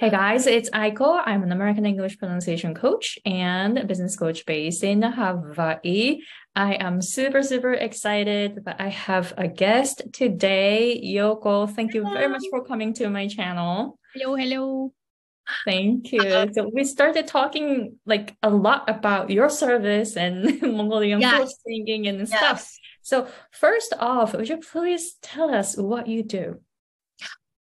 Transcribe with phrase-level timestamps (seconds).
[0.00, 1.20] Hey guys, it's Aiko.
[1.26, 6.20] I'm an American English pronunciation coach and business coach based in Hawaii.
[6.54, 11.02] I am super, super excited that I have a guest today.
[11.04, 13.98] Yoko, thank you very much for coming to my channel.
[14.14, 14.92] Hello, hello.
[15.64, 16.48] Thank you.
[16.52, 21.54] So we started talking like a lot about your service and Mongolian yes.
[21.66, 22.28] singing and yes.
[22.28, 22.78] stuff.
[23.02, 26.60] So first off, would you please tell us what you do?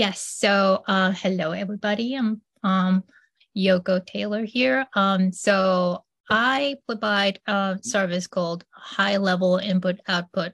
[0.00, 0.22] Yes.
[0.22, 2.14] So, uh, hello, everybody.
[2.14, 3.04] I'm um,
[3.54, 4.86] Yoko Taylor here.
[4.94, 10.52] Um, so, I provide a service called High Level Input Output.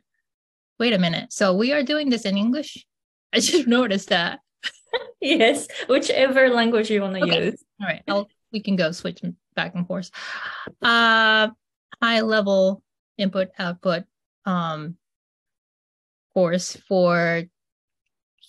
[0.80, 1.32] Wait a minute.
[1.32, 2.84] So, we are doing this in English?
[3.32, 4.40] I just noticed that.
[5.20, 7.44] yes, whichever language you want to okay.
[7.44, 7.64] use.
[7.80, 8.02] All right.
[8.08, 9.22] I'll, we can go switch
[9.54, 10.10] back and forth.
[10.82, 11.50] Uh,
[12.02, 12.82] high level
[13.16, 14.06] input output
[14.44, 14.96] um,
[16.34, 17.44] course for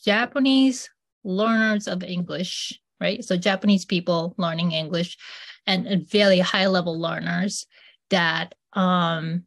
[0.08, 0.90] Japanese
[1.26, 3.22] learners of English, right?
[3.26, 5.18] So Japanese people learning English
[5.66, 7.68] and very high level learners
[8.09, 9.44] that um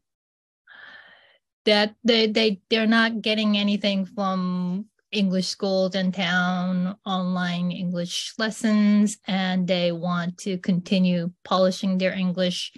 [1.65, 9.17] that they they they're not getting anything from English schools in town, online English lessons,
[9.25, 12.71] and they want to continue polishing their English,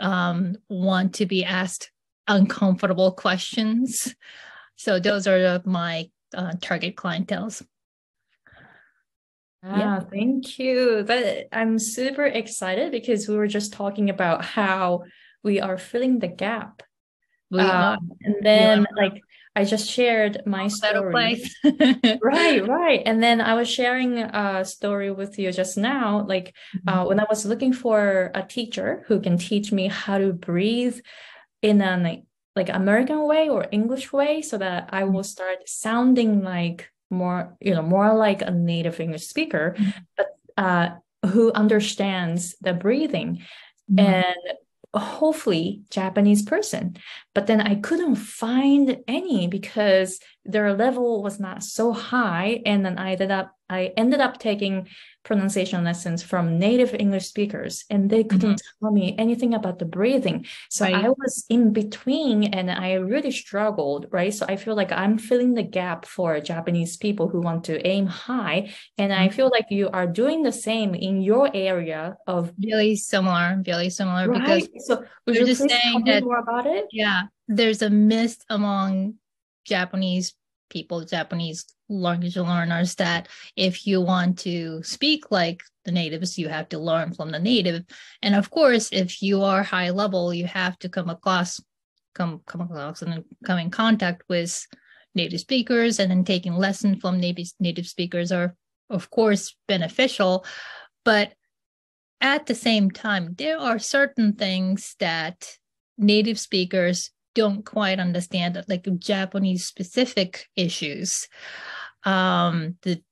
[0.00, 1.90] um, want to be asked
[2.28, 4.14] uncomfortable questions.
[4.76, 7.64] So those are my uh, target clientels.
[9.62, 10.00] Ah, yeah.
[10.00, 11.04] thank you.
[11.06, 15.04] But I'm super excited because we were just talking about how
[15.42, 16.82] we are filling the gap.
[17.52, 19.22] Um, and then like
[19.56, 21.44] I just shared my story.
[22.22, 23.02] right, right.
[23.06, 26.26] And then I was sharing a story with you just now.
[26.26, 26.88] Like mm-hmm.
[26.88, 30.98] uh, when I was looking for a teacher who can teach me how to breathe
[31.62, 36.90] in an like American way or English way so that I will start sounding like
[37.10, 39.90] more, you know, more like a native English speaker, mm-hmm.
[40.16, 40.88] but uh,
[41.26, 43.42] who understands the breathing.
[43.90, 43.98] Mm-hmm.
[43.98, 44.58] And
[44.94, 46.96] hopefully Japanese person.
[47.34, 52.62] But then I couldn't find any because their level was not so high.
[52.66, 54.88] And then I ended up I ended up taking
[55.22, 58.84] pronunciation lessons from native English speakers, and they couldn't mm-hmm.
[58.84, 60.44] tell me anything about the breathing.
[60.68, 60.94] So right.
[60.94, 64.34] I was in between, and I really struggled, right?
[64.34, 68.06] So I feel like I'm filling the gap for Japanese people who want to aim
[68.06, 69.22] high, and mm-hmm.
[69.22, 73.88] I feel like you are doing the same in your area of really similar, really
[73.88, 74.28] similar.
[74.28, 74.68] Right?
[74.70, 76.84] Because so would you just saying that more about it?
[76.92, 79.14] Yeah, there's a myth among
[79.64, 80.34] Japanese
[80.70, 86.68] people, Japanese language learners, that if you want to speak like the natives, you have
[86.70, 87.84] to learn from the native.
[88.22, 91.60] And of course, if you are high level, you have to come across,
[92.14, 94.66] come come across and come in contact with
[95.14, 98.56] native speakers, and then taking lessons from native native speakers are
[98.90, 100.44] of course beneficial,
[101.04, 101.32] but
[102.20, 105.58] at the same time, there are certain things that
[105.98, 111.28] native speakers don't quite understand like Japanese specific issues,
[112.04, 113.02] um, the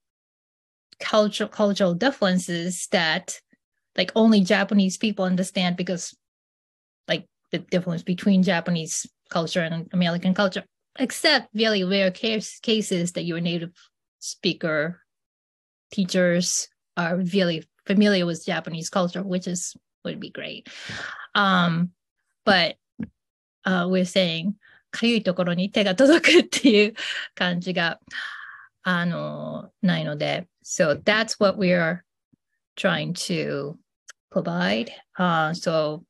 [1.01, 3.41] cultural cultural differences that
[3.97, 6.17] like only Japanese people understand because
[7.09, 10.65] like the difference between Japanese culture and American culture,
[10.99, 13.73] except very rare case, cases that your native
[14.21, 15.03] speaker
[15.91, 19.75] teachers are really familiar with Japanese culture, which is
[20.05, 20.69] would be great.
[21.35, 21.91] Um,
[22.45, 22.77] but
[23.66, 24.54] uh, we're saying
[24.92, 26.94] かゆいところに手が届くっていう
[27.36, 28.00] 感じが
[28.84, 32.04] あのないので so that's what we are
[32.76, 33.76] trying to
[34.32, 36.04] provide uh, so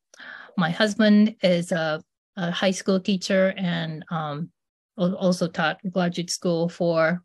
[0.56, 2.00] my husband is a,
[2.36, 4.50] a high school teacher and um,
[4.96, 7.22] also taught graduate school for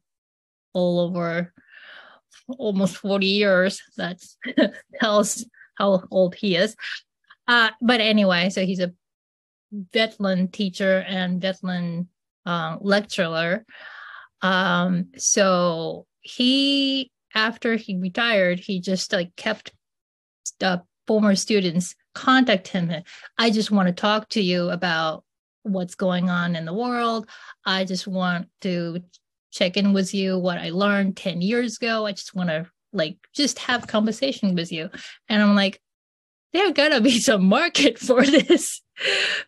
[0.74, 1.54] all over
[2.58, 4.20] almost 40 years that
[5.00, 6.76] tells how old he is
[7.48, 8.92] uh, but anyway so he's a
[9.75, 12.07] Vetlin teacher and Vetlin
[12.47, 13.65] uh, lecturer.
[14.43, 19.73] Um, so he, after he retired, he just like kept
[20.61, 22.93] the former students contact him.
[23.37, 25.25] I just want to talk to you about
[25.63, 27.29] what's going on in the world.
[27.65, 29.03] I just want to
[29.51, 32.07] check in with you what I learned 10 years ago.
[32.07, 34.91] I just want to like just have conversation with you.
[35.29, 35.81] And I'm like,
[36.53, 38.81] there gotta be some market for this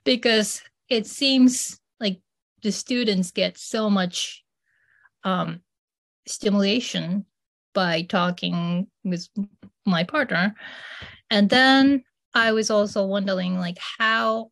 [0.05, 2.21] because it seems like
[2.63, 4.45] the students get so much
[5.25, 5.61] um,
[6.27, 7.25] stimulation
[7.75, 9.29] by talking with
[9.87, 10.55] my partner.
[11.31, 12.03] And then
[12.35, 14.51] i was also wondering like how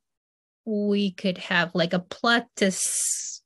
[0.65, 3.43] we could have like a practice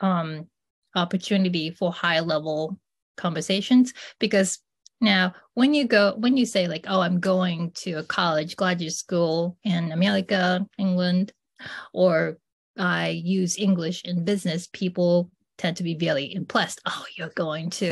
[0.00, 0.46] um
[0.94, 2.78] opportunity for high level
[3.16, 4.58] conversations because
[5.04, 8.94] Now, when you go, when you say like, "Oh, I'm going to a college, graduate
[8.94, 11.32] school in America, England,"
[11.92, 12.38] or
[12.78, 16.80] I use English in business, people tend to be very impressed.
[16.86, 17.82] Oh, you're going to